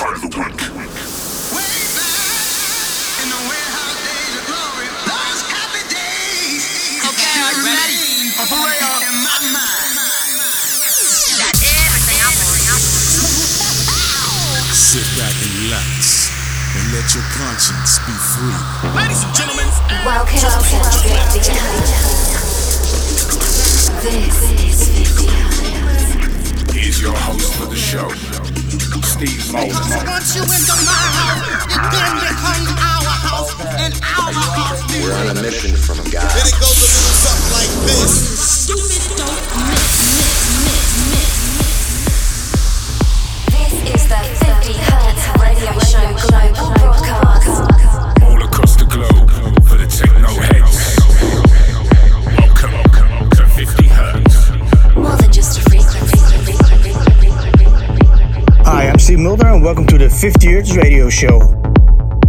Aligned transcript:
time 0.00 0.16
of 0.16 0.32
the 0.32 0.40
week. 0.40 0.56
Okay, 7.04 7.36
are 7.36 7.52
you 7.52 7.68
ready? 7.68 8.32
Operator. 8.40 8.96
In 9.04 9.20
my 9.20 9.36
mind. 9.52 10.00
Got 11.36 11.52
everything 11.52 12.16
I. 12.16 12.32
Sit 14.72 15.04
back 15.20 15.36
and 15.36 15.52
relax 15.68 16.32
and 16.80 16.96
let 16.96 17.04
your 17.12 17.26
conscience 17.36 18.00
be 18.08 18.16
free. 18.16 18.56
Ladies 18.96 19.20
and 19.20 19.34
gentlemen, 19.36 19.68
Welcome 20.08 20.40
to 20.40 20.48
50 20.64 21.12
This 24.00 24.48
is 24.64 24.80
50 25.12 25.28
Here's 26.72 27.02
your 27.02 27.12
host 27.14 27.52
for 27.54 27.66
the 27.66 27.76
show, 27.76 28.08
Steve 28.98 29.52
Moses. 29.52 30.02
once 30.04 30.34
you 30.34 30.42
enter 30.42 30.78
my 30.82 31.06
house, 31.14 31.46
it 31.70 31.82
then 31.94 32.14
becomes 32.26 32.70
our 32.74 33.06
house 33.22 33.54
and 33.78 33.94
our 34.02 34.32
house. 34.34 34.82
We're 34.98 35.14
on 35.14 35.36
a 35.36 35.42
mission 35.42 35.76
from 35.76 35.98
God. 36.10 36.26
Then 36.34 36.46
it 36.46 36.58
goes 36.58 36.74
a 36.74 36.90
little 36.90 37.14
something 37.22 37.52
like 37.54 37.70
this. 37.86 38.66
This 43.50 43.74
is 43.94 44.08
the 44.08 44.20
50 44.44 44.72
Hertz 44.74 45.24
Radio 45.38 45.72
Show 45.86 46.06
Global 46.28 46.74
Broadcast. 46.74 47.69
Mulder 59.20 59.48
and 59.48 59.62
welcome 59.62 59.86
to 59.86 59.98
the 59.98 60.08
50 60.08 60.46
Hertz 60.46 60.74
Radio 60.76 61.10
Show. 61.10 61.42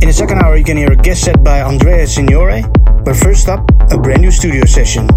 In 0.01 0.09
the 0.09 0.13
second 0.13 0.39
hour, 0.39 0.57
you 0.57 0.63
can 0.65 0.75
hear 0.75 0.91
a 0.91 0.95
guest 0.97 1.23
set 1.23 1.41
by 1.41 1.61
Andrea 1.61 2.05
Signore, 2.05 2.63
but 3.05 3.15
first 3.15 3.47
up, 3.47 3.63
a 3.93 3.97
brand 3.97 4.21
new 4.21 4.29
studio 4.29 4.65
session. 4.65 5.07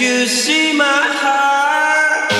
you 0.00 0.26
see 0.26 0.72
my 0.72 1.02
heart? 1.20 2.30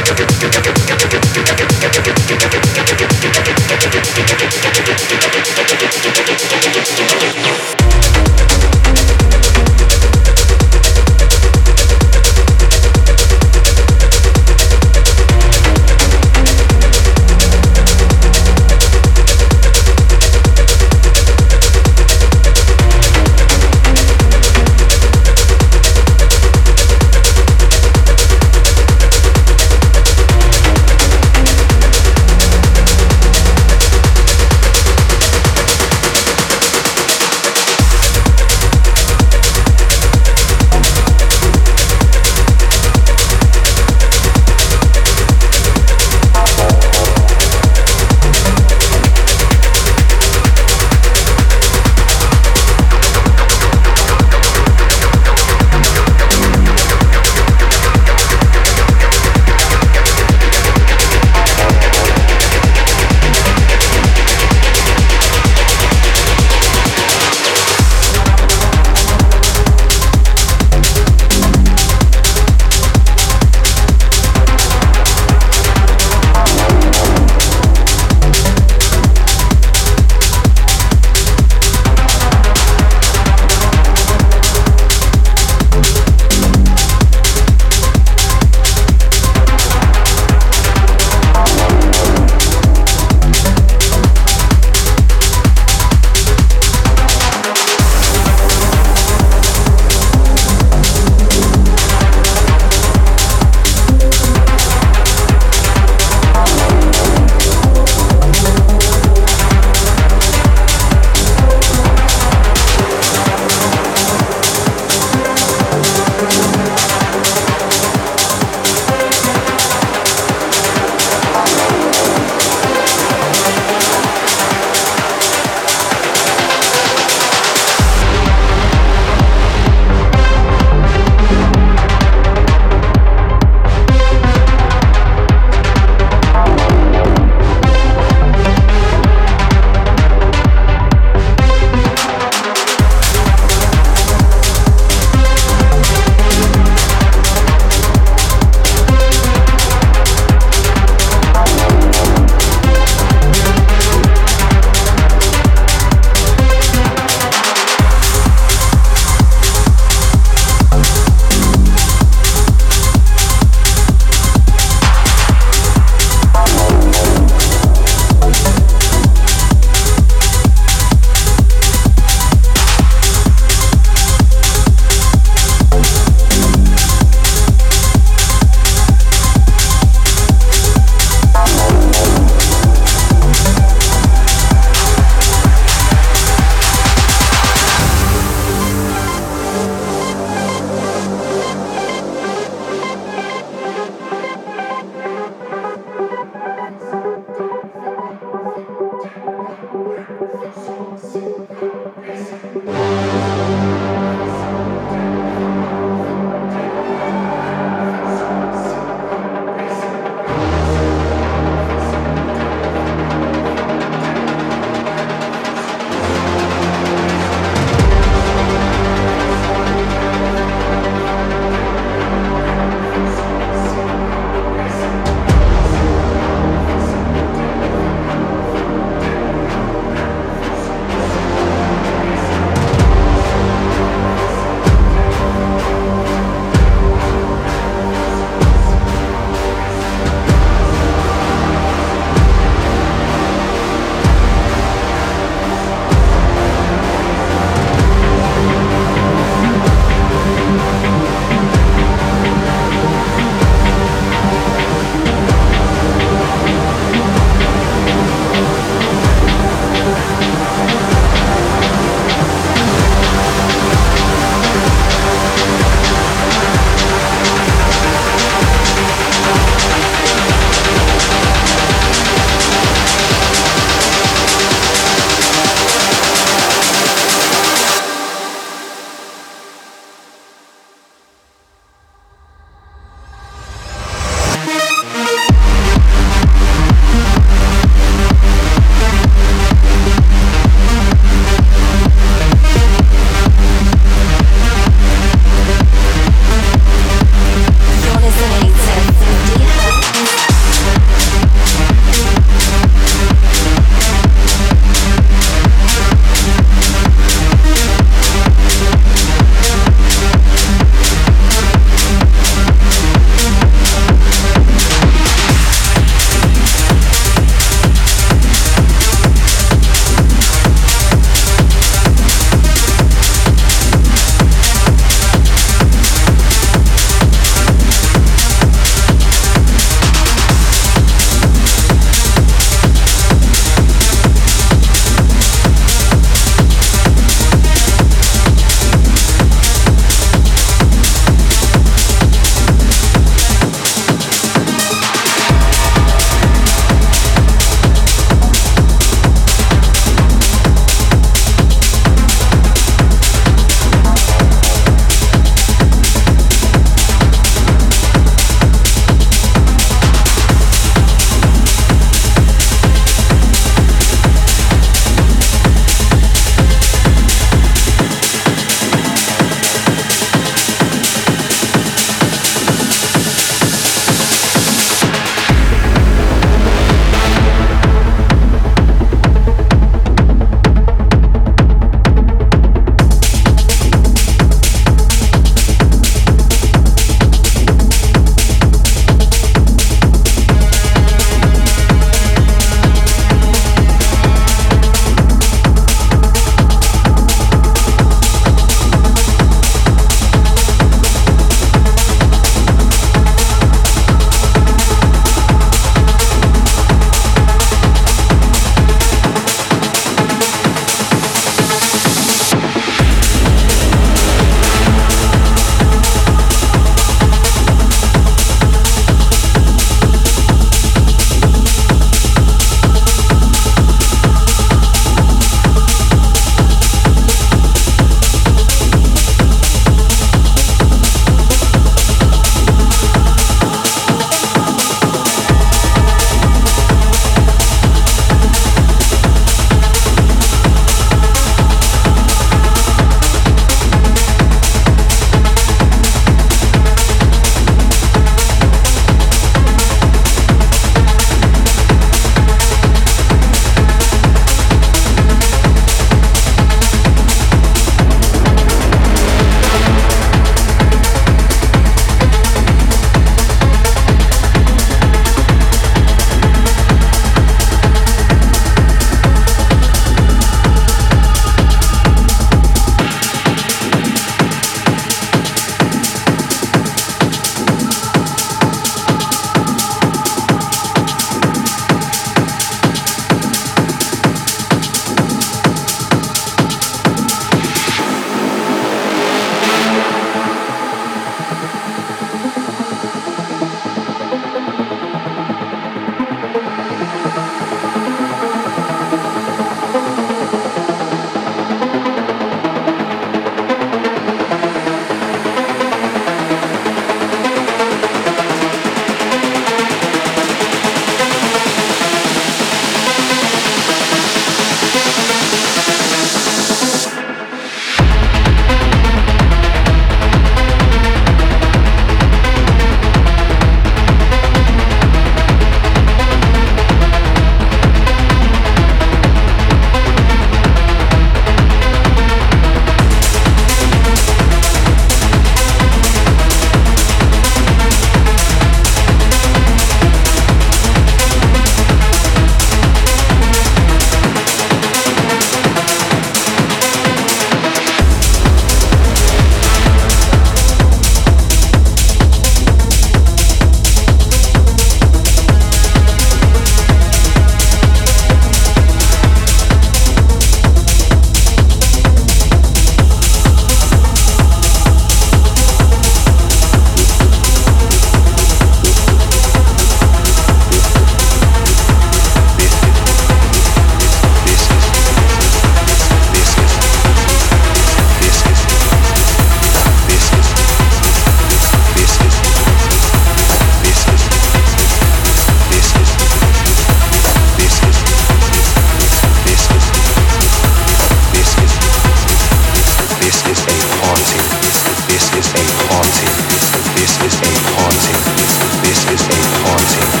Losing 599.61 600.00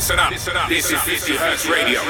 Listen 0.00 0.18
up. 0.56 0.68
This 0.70 0.90
is 0.90 1.00
50 1.02 1.36
Hertz 1.36 1.68
Radio. 1.68 2.00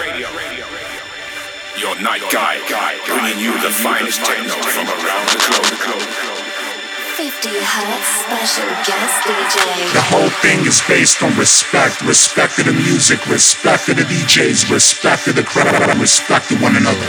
Your 1.74 1.98
night 2.00 2.22
guy, 2.30 2.62
bringing 3.06 3.42
you 3.42 3.50
the 3.62 3.70
finest 3.70 4.22
techno 4.22 4.54
from 4.62 4.86
around 4.86 5.26
the 5.26 5.40
globe. 5.50 6.06
50 7.18 7.50
Hertz 7.50 8.06
special 8.22 8.70
guest 8.86 9.26
DJ. 9.26 9.58
The 9.92 10.06
whole 10.06 10.30
thing 10.38 10.64
is 10.66 10.80
based 10.86 11.20
on 11.24 11.36
respect. 11.36 12.02
Respect 12.02 12.54
to 12.56 12.62
the 12.62 12.72
music, 12.72 13.26
respect 13.26 13.86
to 13.86 13.94
the 13.94 14.02
DJs, 14.02 14.70
respect 14.70 15.24
to 15.24 15.32
the 15.32 15.42
crowd, 15.42 15.98
respect 15.98 16.48
to 16.50 16.56
one 16.62 16.76
another. 16.76 17.06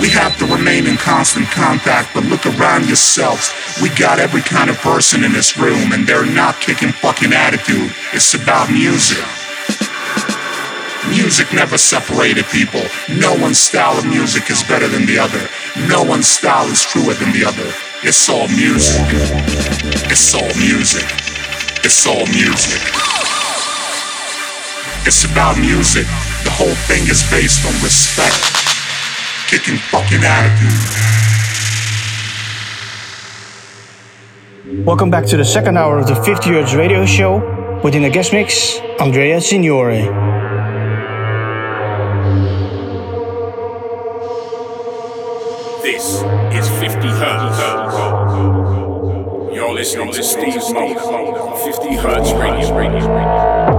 We 0.00 0.10
have 0.10 0.36
to 0.38 0.46
remain 0.46 0.86
in 0.86 0.96
constant 0.98 1.46
contact, 1.46 2.12
but 2.12 2.24
look 2.24 2.44
around 2.44 2.86
yourselves. 2.86 3.54
We 3.80 3.88
got 3.96 4.18
every 4.18 4.42
kind 4.42 4.68
of 4.68 4.76
person 4.78 5.24
in 5.24 5.32
this 5.32 5.56
room, 5.56 5.92
and 5.92 6.06
they're 6.06 6.26
not 6.26 6.60
kicking 6.60 6.92
fucking 6.92 7.32
attitude. 7.32 7.92
It's 8.12 8.34
about 8.34 8.70
music. 8.70 9.24
Music 11.08 11.52
never 11.52 11.78
separated 11.78 12.44
people. 12.46 12.82
No 13.08 13.34
one's 13.34 13.58
style 13.58 13.98
of 13.98 14.04
music 14.06 14.50
is 14.50 14.62
better 14.62 14.88
than 14.88 15.06
the 15.06 15.18
other. 15.18 15.48
No 15.88 16.02
one's 16.02 16.28
style 16.28 16.66
is 16.66 16.82
truer 16.82 17.14
than 17.14 17.32
the 17.32 17.44
other. 17.44 17.72
It's 18.02 18.28
all 18.28 18.48
music. 18.48 19.06
It's 20.10 20.34
all 20.34 20.52
music. 20.58 21.06
It's 21.84 22.06
all 22.06 22.26
music. 22.26 22.82
It's 25.06 25.24
about 25.24 25.58
music. 25.58 26.06
The 26.44 26.52
whole 26.52 26.76
thing 26.86 27.08
is 27.08 27.22
based 27.30 27.64
on 27.66 27.72
respect 27.82 28.62
kicking 29.52 29.76
fucking 29.76 30.24
attitude. 30.24 31.21
Welcome 34.84 35.10
back 35.10 35.26
to 35.26 35.36
the 35.36 35.44
second 35.44 35.76
hour 35.76 35.98
of 35.98 36.08
the 36.08 36.16
50 36.16 36.50
Hertz 36.50 36.74
radio 36.74 37.06
show. 37.06 37.80
Within 37.84 38.04
a 38.04 38.10
guest 38.10 38.32
mix, 38.32 38.78
Andrea 38.98 39.36
Signore. 39.40 40.02
This 45.82 46.22
is 46.58 46.68
50 46.80 47.08
Hertz. 47.08 47.58
You're 49.54 49.72
listening 49.72 50.12
to 50.12 50.22
Steve 50.22 50.62
Smoke 50.62 50.96
on 51.04 51.64
50 51.64 51.94
Hertz 51.96 52.32
Radio. 52.32 53.71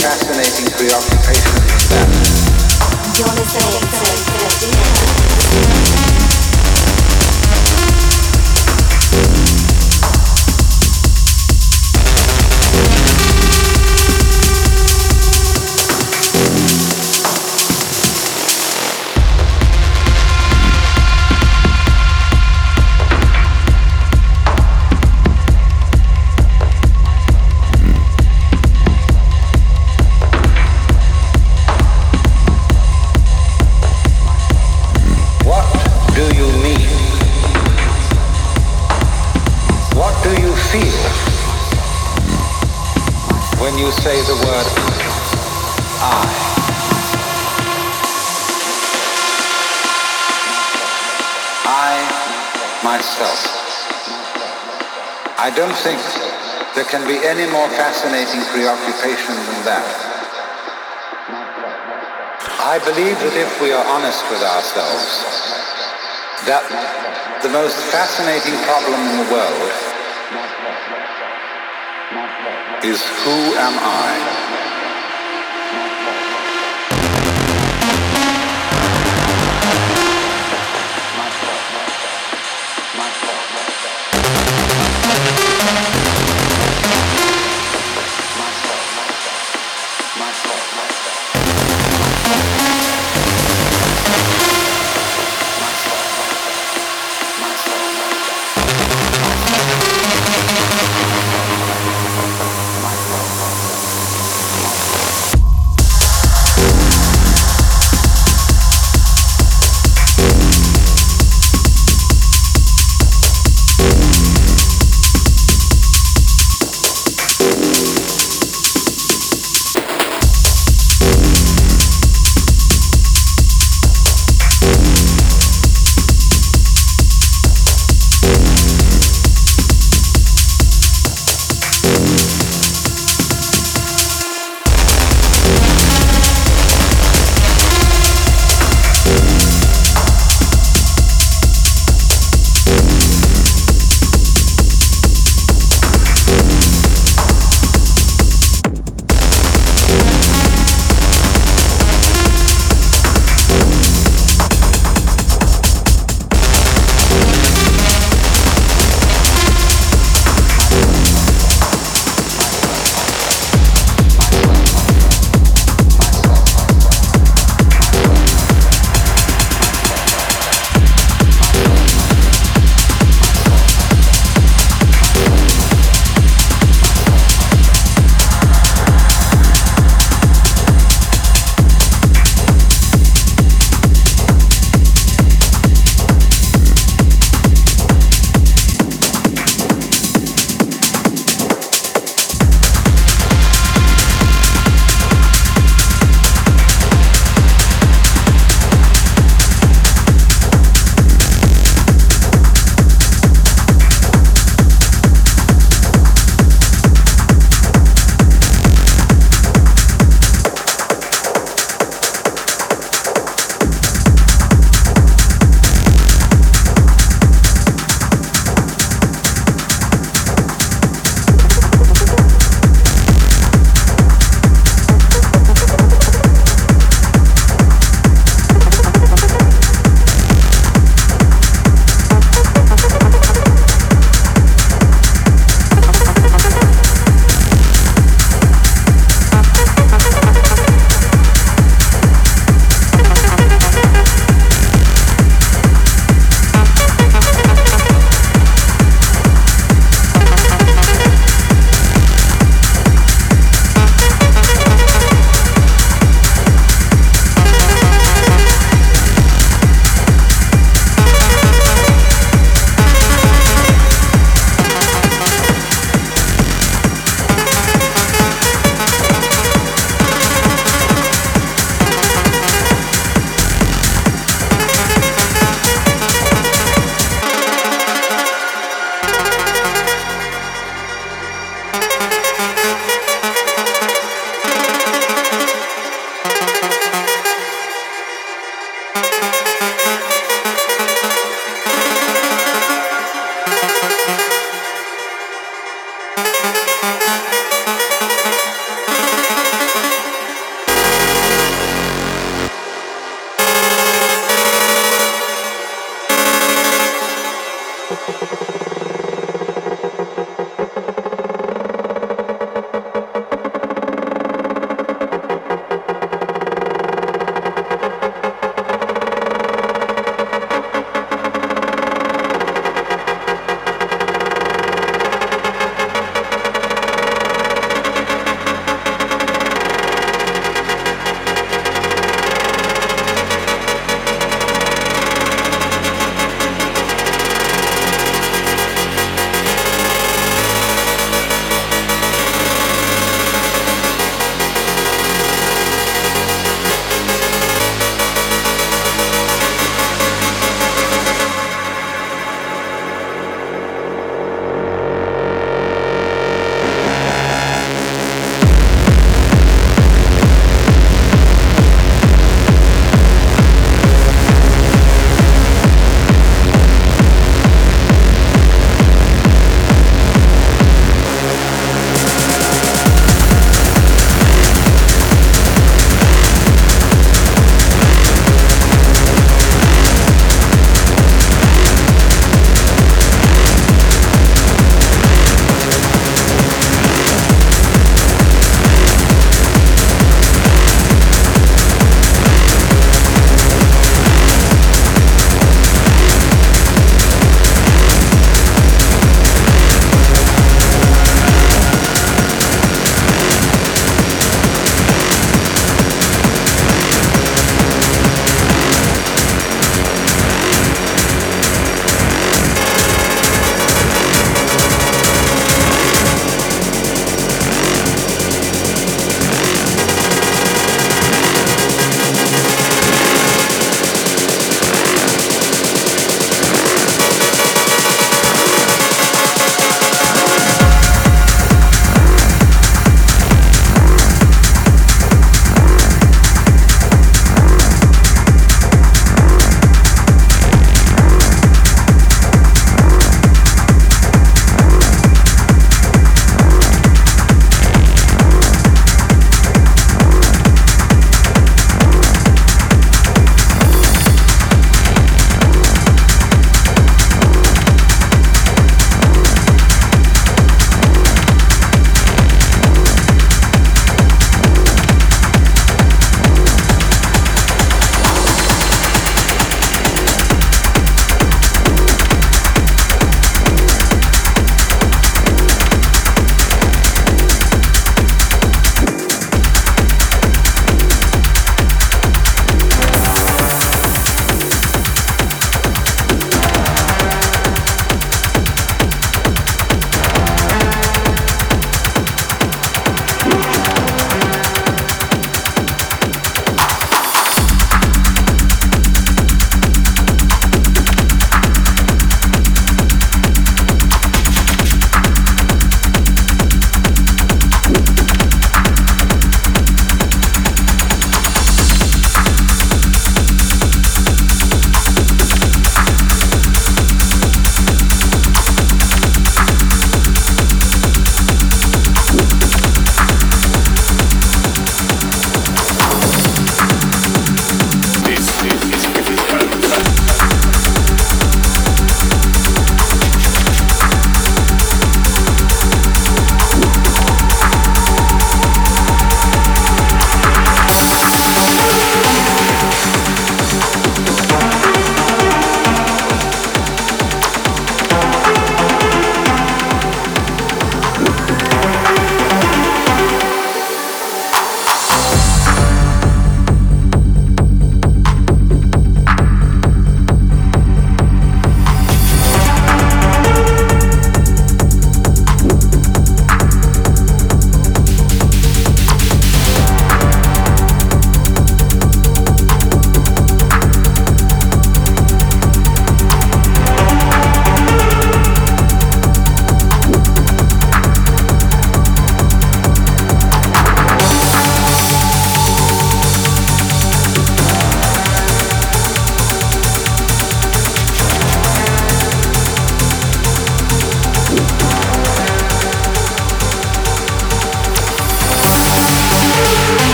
Fascinating 0.00 0.66
preoccupation 0.76 1.52
that. 1.88 2.06
You're 3.18 4.95
believe 62.86 63.18
that 63.18 63.34
if 63.34 63.50
we 63.60 63.72
are 63.72 63.84
honest 63.90 64.22
with 64.30 64.38
ourselves, 64.46 65.10
that 66.46 66.62
the 67.42 67.48
most 67.50 67.74
fascinating 67.90 68.54
problem 68.62 68.94
in 68.94 69.26
the 69.26 69.28
world 69.34 69.70
is 72.86 73.02
who 73.26 73.38
am 73.58 73.74
I? 73.74 74.55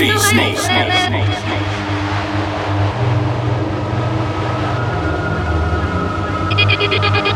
Disney. 0.00 0.56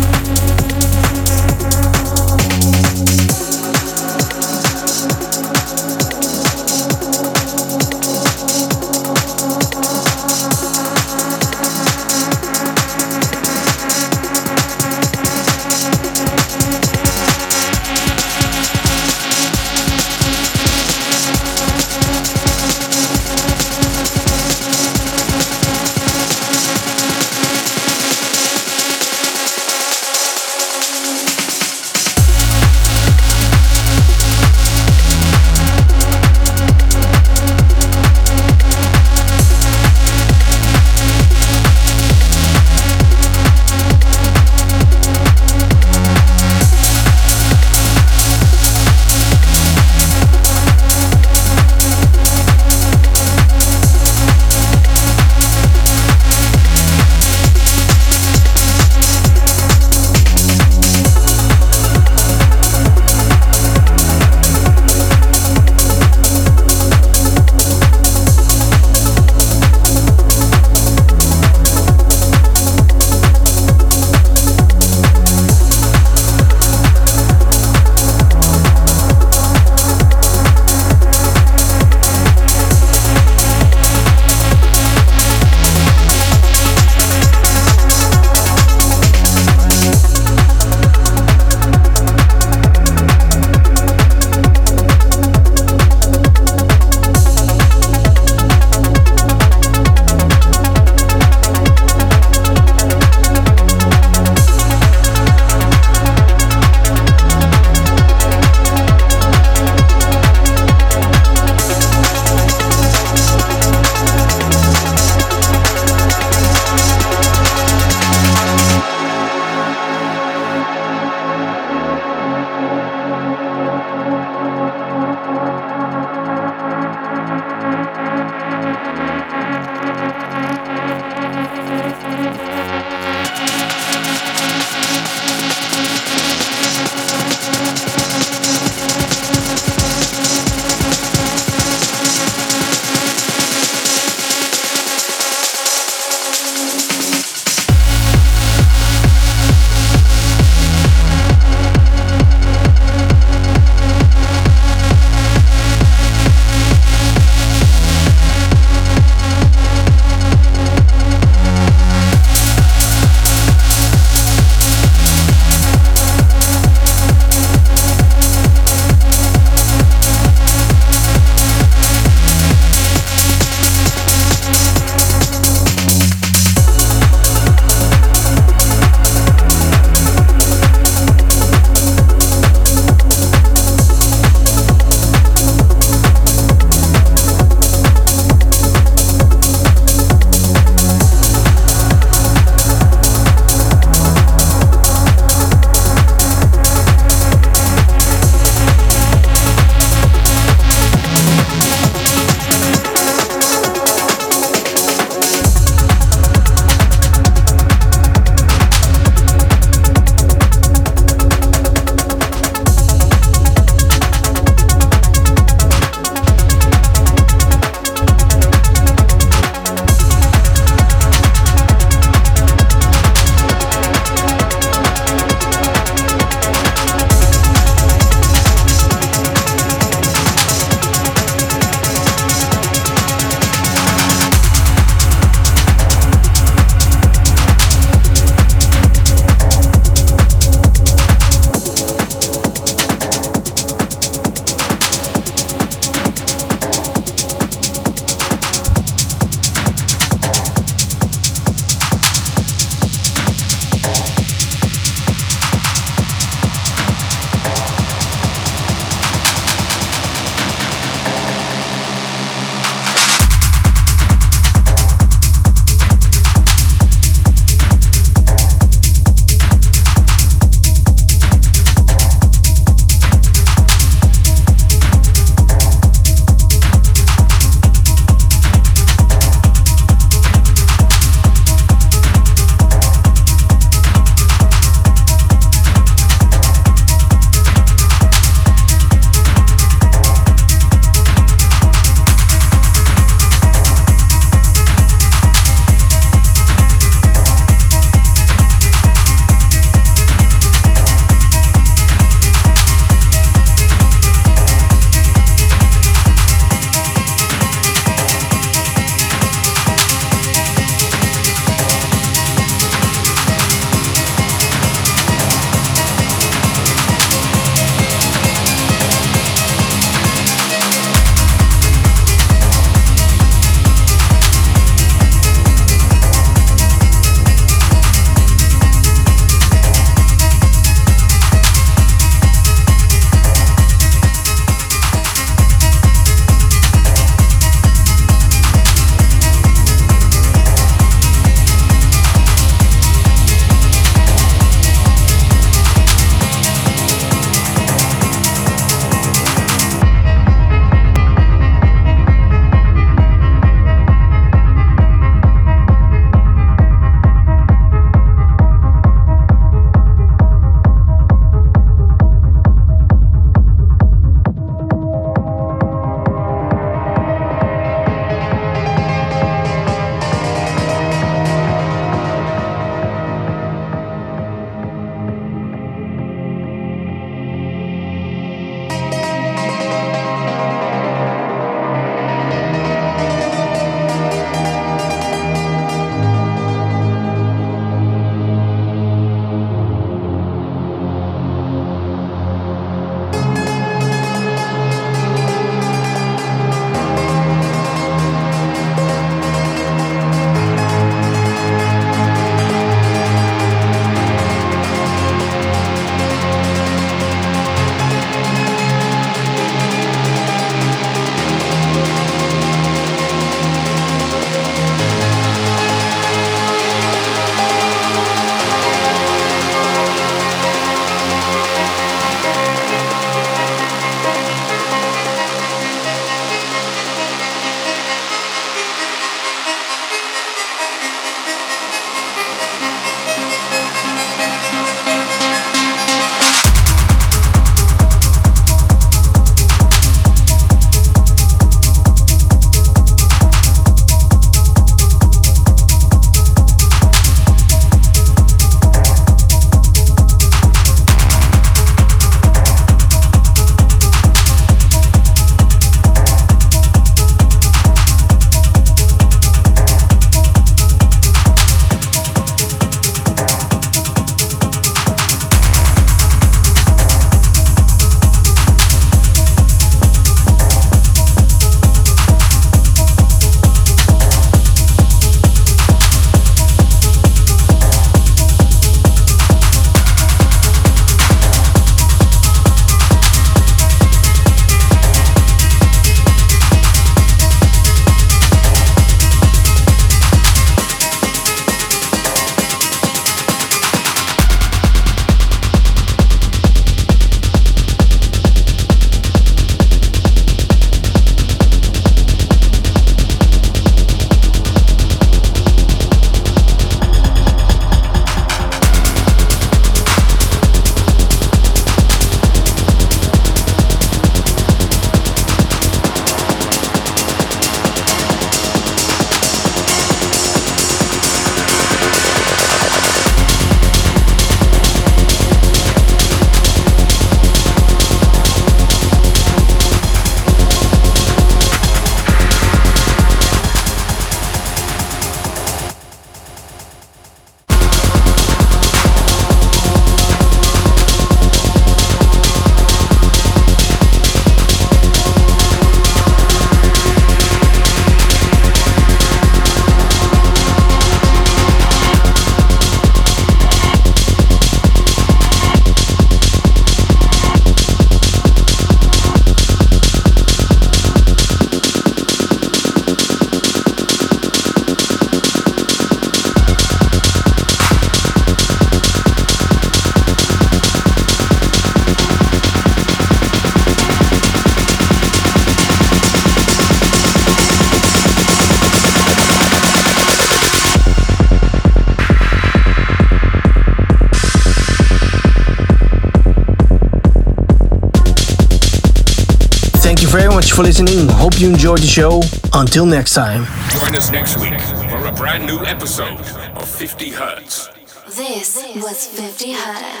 for 590.61 590.67
listening. 590.67 591.07
Hope 591.09 591.39
you 591.39 591.49
enjoyed 591.49 591.79
the 591.79 591.87
show. 591.87 592.21
Until 592.53 592.85
next 592.85 593.13
time. 593.13 593.45
Join 593.79 593.95
us 593.95 594.11
next 594.11 594.37
week 594.37 594.59
for 594.89 595.07
a 595.07 595.11
brand 595.11 595.45
new 595.45 595.59
episode 595.65 596.19
of 596.55 596.67
50 596.67 597.09
Hertz. 597.09 597.69
This 598.15 598.63
was 598.75 599.07
50 599.07 599.53
Hertz. 599.53 600.00